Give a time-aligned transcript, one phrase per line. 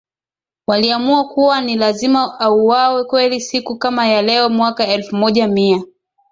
[0.67, 5.83] waliamua kuwa ni lazima auwawe Kweli siku kama ya leo mwaka elfu moja Mia